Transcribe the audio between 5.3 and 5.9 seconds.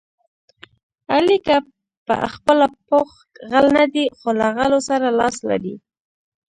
لري.